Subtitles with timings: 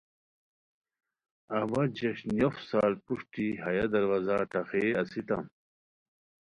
[1.57, 5.45] اوا جوش نیوف سال پروشٹی ہیہ دروازہ ٹھاخئیے اسیتام